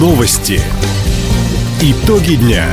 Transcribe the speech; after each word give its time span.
Новости. 0.00 0.58
Итоги 1.82 2.36
дня. 2.36 2.64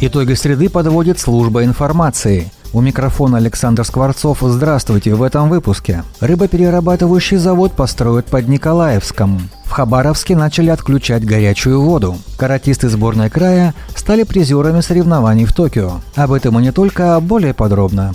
Итоги 0.00 0.34
среды 0.34 0.68
подводит 0.68 1.18
служба 1.18 1.64
информации. 1.64 2.52
У 2.72 2.80
микрофона 2.80 3.38
Александр 3.38 3.84
Скворцов. 3.84 4.38
Здравствуйте 4.40 5.16
в 5.16 5.24
этом 5.24 5.50
выпуске. 5.50 6.04
Рыбоперерабатывающий 6.20 7.38
завод 7.38 7.72
построят 7.72 8.26
под 8.26 8.46
Николаевском. 8.46 9.50
В 9.64 9.70
Хабаровске 9.72 10.36
начали 10.36 10.70
отключать 10.70 11.26
горячую 11.26 11.80
воду. 11.80 12.16
Каратисты 12.36 12.88
сборной 12.88 13.30
края 13.30 13.74
стали 13.96 14.22
призерами 14.22 14.80
соревнований 14.80 15.44
в 15.44 15.52
Токио. 15.52 15.94
Об 16.14 16.30
этом 16.30 16.56
и 16.60 16.62
не 16.62 16.70
только, 16.70 17.16
а 17.16 17.20
более 17.20 17.52
подробно. 17.52 18.14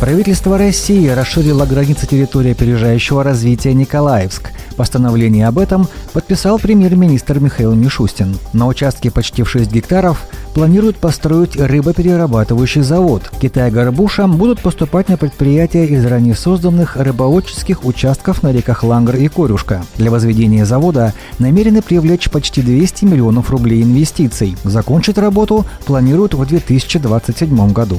Правительство 0.00 0.56
России 0.56 1.08
расширило 1.08 1.66
границы 1.66 2.06
территории 2.06 2.52
опережающего 2.52 3.22
развития 3.22 3.74
Николаевск. 3.74 4.50
Постановление 4.74 5.46
об 5.46 5.58
этом 5.58 5.86
подписал 6.14 6.58
премьер-министр 6.58 7.38
Михаил 7.38 7.74
Мишустин. 7.74 8.38
На 8.54 8.66
участке 8.66 9.10
почти 9.10 9.42
в 9.42 9.50
6 9.50 9.70
гектаров 9.70 10.22
планируют 10.54 10.96
построить 10.96 11.54
рыбоперерабатывающий 11.54 12.80
завод. 12.80 13.30
Китай 13.42 13.70
Горбуша 13.70 14.26
будут 14.26 14.60
поступать 14.60 15.10
на 15.10 15.18
предприятия 15.18 15.84
из 15.84 16.06
ранее 16.06 16.34
созданных 16.34 16.96
рыболовческих 16.96 17.84
участков 17.84 18.42
на 18.42 18.52
реках 18.52 18.82
Лангр 18.82 19.16
и 19.16 19.28
Корюшка. 19.28 19.84
Для 19.98 20.10
возведения 20.10 20.64
завода 20.64 21.12
намерены 21.38 21.82
привлечь 21.82 22.30
почти 22.30 22.62
200 22.62 23.04
миллионов 23.04 23.50
рублей 23.50 23.82
инвестиций. 23.82 24.56
Закончить 24.64 25.18
работу 25.18 25.66
планируют 25.84 26.32
в 26.32 26.46
2027 26.46 27.72
году. 27.74 27.98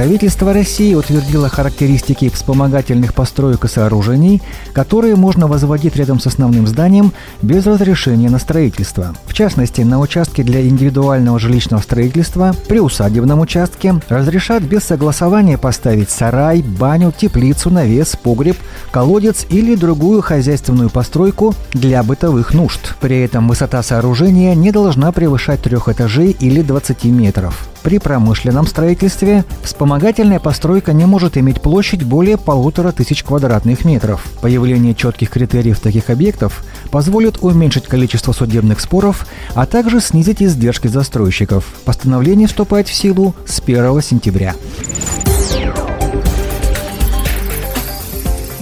Правительство 0.00 0.54
России 0.54 0.94
утвердило 0.94 1.50
характеристики 1.50 2.30
вспомогательных 2.30 3.12
построек 3.12 3.66
и 3.66 3.68
сооружений, 3.68 4.40
которые 4.72 5.14
можно 5.14 5.46
возводить 5.46 5.94
рядом 5.94 6.18
с 6.18 6.26
основным 6.26 6.66
зданием 6.66 7.12
без 7.42 7.66
разрешения 7.66 8.30
на 8.30 8.38
строительство. 8.38 9.14
В 9.26 9.34
частности, 9.34 9.82
на 9.82 10.00
участке 10.00 10.42
для 10.42 10.66
индивидуального 10.66 11.38
жилищного 11.38 11.82
строительства 11.82 12.54
при 12.66 12.80
усадебном 12.80 13.40
участке 13.40 14.00
разрешат 14.08 14.62
без 14.62 14.84
согласования 14.84 15.58
поставить 15.58 16.08
сарай, 16.08 16.62
баню, 16.62 17.12
теплицу, 17.14 17.68
навес, 17.68 18.16
погреб, 18.16 18.56
колодец 18.90 19.44
или 19.50 19.74
другую 19.74 20.22
хозяйственную 20.22 20.88
постройку 20.88 21.54
для 21.74 22.02
бытовых 22.02 22.54
нужд. 22.54 22.94
При 23.02 23.20
этом 23.20 23.48
высота 23.48 23.82
сооружения 23.82 24.54
не 24.54 24.72
должна 24.72 25.12
превышать 25.12 25.60
трех 25.60 25.90
этажей 25.90 26.34
или 26.40 26.62
20 26.62 27.04
метров. 27.04 27.68
При 27.82 27.98
промышленном 27.98 28.66
строительстве 28.66 29.44
вспомогательная 29.90 30.38
постройка 30.38 30.92
не 30.92 31.04
может 31.04 31.36
иметь 31.36 31.60
площадь 31.60 32.04
более 32.04 32.36
полутора 32.38 32.92
тысяч 32.92 33.24
квадратных 33.24 33.84
метров. 33.84 34.24
Появление 34.40 34.94
четких 34.94 35.30
критериев 35.30 35.80
таких 35.80 36.10
объектов 36.10 36.64
позволит 36.92 37.38
уменьшить 37.42 37.88
количество 37.88 38.30
судебных 38.30 38.78
споров, 38.78 39.26
а 39.56 39.66
также 39.66 40.00
снизить 40.00 40.44
издержки 40.44 40.86
застройщиков. 40.86 41.64
Постановление 41.84 42.46
вступает 42.46 42.86
в 42.86 42.94
силу 42.94 43.34
с 43.46 43.58
1 43.58 44.00
сентября. 44.00 44.54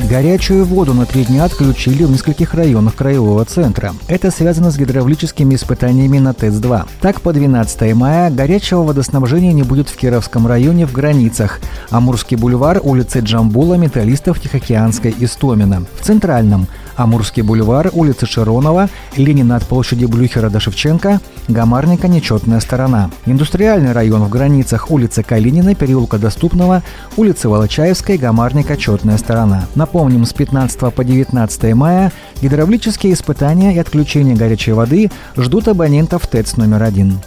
Горячую 0.09 0.65
воду 0.65 0.95
на 0.95 1.05
три 1.05 1.27
дня 1.27 1.45
отключили 1.45 2.05
в 2.05 2.11
нескольких 2.11 2.55
районах 2.55 2.95
краевого 2.95 3.45
центра. 3.45 3.93
Это 4.09 4.31
связано 4.31 4.71
с 4.71 4.79
гидравлическими 4.79 5.55
испытаниями 5.55 6.19
на 6.19 6.33
ТЭЦ-2. 6.33 6.87
Так, 7.03 7.21
по 7.21 7.35
12 7.35 7.95
мая 7.95 8.31
горячего 8.31 8.85
водоснабжения 8.85 9.53
не 9.53 9.65
будет 9.65 9.91
в 9.91 9.97
Кировском 9.99 10.47
районе 10.47 10.87
в 10.87 10.93
границах. 10.93 11.61
Амурский 11.91 12.39
бульвар, 12.39 12.81
улицы 12.83 13.21
Джамбула, 13.21 13.75
Металлистов, 13.75 14.41
Тихоокеанской 14.41 15.11
и 15.11 15.27
Стомина. 15.27 15.85
В 16.01 16.07
Центральном 16.07 16.69
Амурский 16.99 17.43
бульвар, 17.43 17.91
улица 17.93 18.27
Широнова, 18.27 18.89
Ленина 19.17 19.57
от 19.57 19.67
площади 19.67 20.05
Блюхера 20.07 20.51
до 20.51 20.59
Шевченко, 20.59 21.21
Гамарника 21.47 22.09
нечетная 22.09 22.59
сторона. 22.59 23.11
Индустриальный 23.25 23.93
район 23.93 24.25
в 24.25 24.29
границах 24.29 24.91
улицы 24.91 25.23
Калинина, 25.23 25.77
переулка 25.77 26.19
Доступного, 26.19 26.83
улицы 27.17 27.49
Волочаевской, 27.49 28.19
Гамарника 28.19 28.77
четная 28.77 29.17
сторона. 29.17 29.67
Напомним, 29.99 30.27
с 30.27 30.33
15 30.33 30.95
по 30.95 31.03
19 31.03 31.75
мая 31.75 32.13
гидравлические 32.41 33.15
испытания 33.15 33.75
и 33.75 33.79
отключение 33.79 34.37
горячей 34.37 34.71
воды 34.71 35.11
ждут 35.37 35.67
абонентов 35.67 36.25
ТЭЦ 36.29 36.57
номер 36.57 36.85
один. 36.85 37.19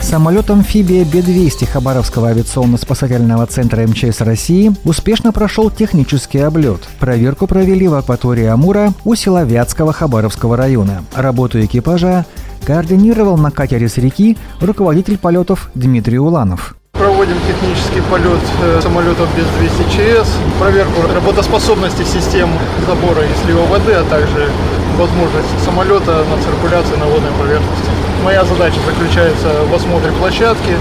Самолет-амфибия 0.00 1.04
Б-200 1.04 1.66
Хабаровского 1.66 2.28
авиационно-спасательного 2.28 3.46
центра 3.46 3.84
МЧС 3.84 4.20
России 4.20 4.70
успешно 4.84 5.32
прошел 5.32 5.68
технический 5.68 6.38
облет. 6.38 6.82
Проверку 7.00 7.48
провели 7.48 7.88
в 7.88 7.94
акватории 7.94 8.44
Амура 8.44 8.92
у 9.04 9.16
села 9.16 9.42
Вятского 9.42 9.92
Хабаровского 9.92 10.56
района. 10.56 11.04
Работу 11.16 11.60
экипажа 11.64 12.26
координировал 12.64 13.36
на 13.36 13.50
катере 13.50 13.88
с 13.88 13.96
реки 13.96 14.38
руководитель 14.60 15.18
полетов 15.18 15.68
Дмитрий 15.74 16.20
Уланов. 16.20 16.76
Проводим 17.02 17.34
технический 17.48 18.00
полет 18.08 18.38
э, 18.62 18.80
самолетов 18.80 19.28
без 19.36 19.44
200 19.58 19.90
ЧС, 19.90 20.36
проверку 20.60 21.02
работоспособности 21.12 22.04
систем 22.04 22.48
забора 22.86 23.22
и 23.24 23.44
слива 23.44 23.66
воды, 23.66 23.92
а 23.94 24.04
также 24.04 24.48
возможность 24.96 25.48
самолета 25.64 26.24
на 26.24 26.40
циркуляции 26.40 26.94
на 26.94 27.06
водной 27.06 27.32
поверхности. 27.32 27.90
Моя 28.22 28.44
задача 28.44 28.78
заключается 28.86 29.48
в 29.68 29.74
осмотре 29.74 30.12
площадки, 30.12 30.76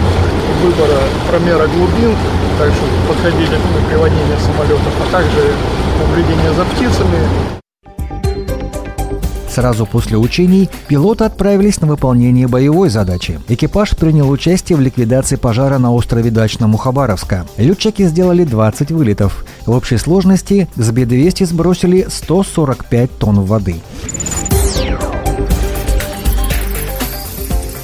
выбора 0.61 0.99
промера 1.27 1.65
глубин, 1.65 2.15
также 2.59 2.77
подходили 3.07 3.57
ну, 3.57 3.89
приводнение 3.89 4.37
самолетов, 4.45 4.93
а 5.01 5.11
также 5.11 5.41
наблюдение 6.05 6.53
за 6.53 6.65
птицами, 6.65 7.17
Сразу 9.53 9.85
после 9.85 10.17
учений 10.17 10.69
пилоты 10.87 11.25
отправились 11.25 11.81
на 11.81 11.87
выполнение 11.87 12.47
боевой 12.47 12.89
задачи. 12.89 13.39
Экипаж 13.49 13.97
принял 13.97 14.29
участие 14.29 14.77
в 14.77 14.81
ликвидации 14.81 15.35
пожара 15.35 15.77
на 15.77 15.93
острове 15.93 16.31
Дачном 16.31 16.73
у 16.73 16.77
Хабаровска. 16.77 17.45
Летчики 17.57 18.03
сделали 18.03 18.45
20 18.45 18.91
вылетов. 18.91 19.43
В 19.65 19.71
общей 19.71 19.97
сложности 19.97 20.69
с 20.77 20.89
Б-200 20.91 21.45
сбросили 21.45 22.07
145 22.09 23.17
тонн 23.17 23.41
воды. 23.41 23.75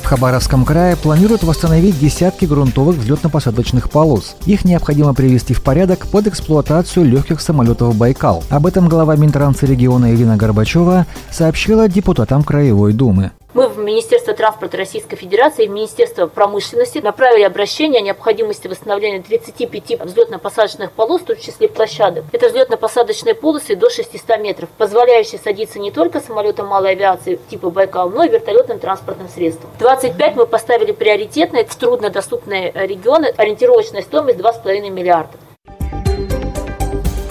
Хабаровском 0.07 0.63
крае 0.63 0.95
планируют 0.95 1.43
восстановить 1.43 1.99
десятки 1.99 2.45
грунтовых 2.45 2.95
взлетно-посадочных 2.95 3.89
полос. 3.89 4.37
Их 4.45 4.63
необходимо 4.63 5.13
привести 5.13 5.53
в 5.53 5.61
порядок 5.61 6.07
под 6.07 6.27
эксплуатацию 6.27 7.05
легких 7.05 7.41
самолетов 7.41 7.93
«Байкал». 7.93 8.41
Об 8.49 8.65
этом 8.67 8.87
глава 8.87 9.17
Минтранса 9.17 9.65
региона 9.65 10.15
Ирина 10.15 10.37
Горбачева 10.37 11.05
сообщила 11.29 11.89
депутатам 11.89 12.43
Краевой 12.43 12.93
Думы. 12.93 13.31
Мы 13.57 13.69
в 13.69 13.79
Министерство 13.79 14.35
транспорта 14.35 14.77
Российской 14.77 15.15
Федерации 15.15 15.65
и 15.65 15.67
в 15.67 15.71
Министерство 15.71 16.27
промышленности 16.27 16.99
направили 16.99 17.41
обращение 17.41 18.01
о 18.01 18.03
необходимости 18.03 18.67
восстановления 18.67 19.19
35 19.19 19.99
взлетно-посадочных 19.99 20.91
полос, 20.91 21.21
в 21.21 21.25
том 21.25 21.37
числе 21.37 21.67
площадок. 21.67 22.25
Это 22.33 22.49
взлетно-посадочные 22.49 23.33
полосы 23.33 23.75
до 23.75 23.89
600 23.89 24.39
метров, 24.39 24.69
позволяющие 24.77 25.39
садиться 25.39 25.79
не 25.79 25.89
только 25.89 26.19
самолетам 26.19 26.67
малой 26.67 26.91
авиации 26.91 27.39
типа 27.49 27.71
Байкал, 27.71 28.11
но 28.11 28.25
и 28.25 28.29
вертолетным 28.29 28.77
транспортным 28.77 29.27
средством. 29.27 29.71
25 29.79 30.35
мы 30.35 30.45
поставили 30.45 30.91
приоритетно 30.91 31.63
в 31.63 31.75
труднодоступные 31.75 32.71
регионы, 32.75 33.33
ориентировочная 33.37 34.03
стоимость 34.03 34.37
2,5 34.37 34.87
миллиарда. 34.91 35.31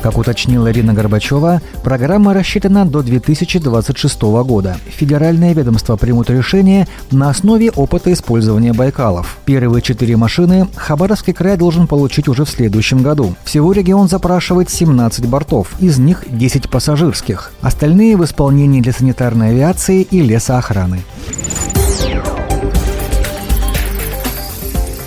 Как 0.06 0.18
уточнила 0.18 0.70
Ирина 0.70 0.94
Горбачева, 0.94 1.60
программа 1.82 2.32
рассчитана 2.32 2.86
до 2.86 3.02
2026 3.02 4.22
года. 4.22 4.76
Федеральные 4.86 5.53
ведомства 5.53 5.97
примут 5.97 6.30
решение 6.30 6.86
на 7.10 7.28
основе 7.28 7.72
опыта 7.72 8.12
использования 8.12 8.72
Байкалов. 8.72 9.36
Первые 9.47 9.82
четыре 9.82 10.16
машины 10.16 10.68
Хабаровский 10.76 11.32
край 11.32 11.56
должен 11.56 11.88
получить 11.88 12.28
уже 12.28 12.44
в 12.44 12.48
следующем 12.48 13.03
году. 13.03 13.34
Всего 13.42 13.72
регион 13.72 14.06
запрашивает 14.06 14.70
17 14.70 15.26
бортов, 15.26 15.72
из 15.80 15.98
них 15.98 16.22
10 16.28 16.70
пассажирских. 16.70 17.50
Остальные 17.60 18.16
в 18.16 18.24
исполнении 18.24 18.80
для 18.80 18.92
санитарной 18.92 19.50
авиации 19.50 20.02
и 20.02 20.22
лесоохраны. 20.22 21.00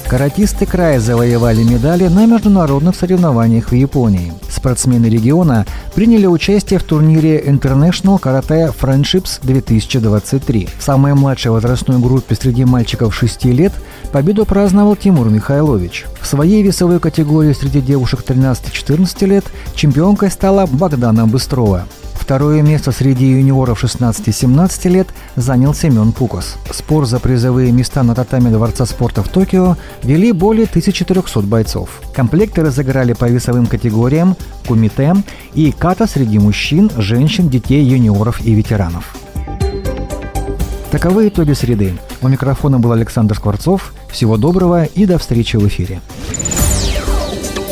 Каратисты 0.09 0.65
края 0.65 0.99
завоевали 0.99 1.63
медали 1.63 2.07
на 2.07 2.25
международных 2.25 2.95
соревнованиях 2.95 3.69
в 3.69 3.75
Японии. 3.75 4.33
Спортсмены 4.59 5.05
региона 5.05 5.65
приняли 5.95 6.25
участие 6.25 6.79
в 6.79 6.83
турнире 6.83 7.39
International 7.39 8.19
Karate 8.19 8.75
Friendships 8.77 9.39
2023. 9.41 10.67
В 10.77 10.83
самой 10.83 11.13
младшей 11.13 11.51
возрастной 11.51 11.97
группе 11.99 12.35
среди 12.35 12.65
мальчиков 12.65 13.15
6 13.15 13.45
лет 13.45 13.71
победу 14.11 14.45
праздновал 14.45 14.97
Тимур 14.97 15.29
Михайлович. 15.29 16.07
В 16.19 16.27
своей 16.27 16.61
весовой 16.61 16.99
категории 16.99 17.53
среди 17.53 17.79
девушек 17.79 18.19
13-14 18.27 19.25
лет 19.27 19.45
чемпионкой 19.75 20.29
стала 20.29 20.65
Богдана 20.65 21.25
Быстрова 21.25 21.85
Второе 22.29 22.61
место 22.61 22.91
среди 22.91 23.25
юниоров 23.25 23.83
16-17 23.83 24.87
лет 24.87 25.07
занял 25.35 25.73
Семен 25.73 26.11
Пукос. 26.11 26.57
Спор 26.69 27.07
за 27.07 27.19
призовые 27.19 27.71
места 27.71 28.03
на 28.03 28.13
татами 28.13 28.51
Дворца 28.51 28.85
спорта 28.85 29.23
в 29.23 29.29
Токио 29.29 29.77
вели 30.03 30.31
более 30.31 30.65
1300 30.65 31.39
бойцов. 31.41 31.89
Комплекты 32.13 32.61
разыграли 32.61 33.13
по 33.13 33.25
весовым 33.25 33.65
категориям 33.65 34.37
кумите 34.67 35.15
и 35.55 35.71
ката 35.71 36.05
среди 36.05 36.37
мужчин, 36.37 36.91
женщин, 36.97 37.49
детей, 37.49 37.83
юниоров 37.83 38.45
и 38.45 38.53
ветеранов. 38.53 39.15
Таковы 40.91 41.29
итоги 41.29 41.53
среды. 41.53 41.97
У 42.21 42.27
микрофона 42.27 42.77
был 42.77 42.91
Александр 42.91 43.33
Скворцов. 43.33 43.91
Всего 44.11 44.37
доброго 44.37 44.85
и 44.85 45.07
до 45.07 45.17
встречи 45.17 45.57
в 45.57 45.67
эфире. 45.67 45.99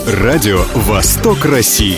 Радио 0.08 0.64
«Восток 0.74 1.46
России». 1.46 1.98